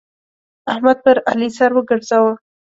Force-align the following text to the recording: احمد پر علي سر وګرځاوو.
احمد 0.71 0.97
پر 1.05 1.17
علي 1.31 1.49
سر 1.57 1.71
وګرځاوو. 1.73 2.31